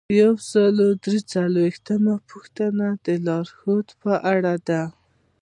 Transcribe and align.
یو 0.21 0.33
سل 0.49 0.75
او 0.87 0.91
درې 1.03 1.19
څلویښتمه 1.31 2.13
پوښتنه 2.29 2.85
د 3.05 3.07
لارښوود 3.25 3.87
په 4.01 4.13
اړه 4.33 4.53
ده. 4.67 4.83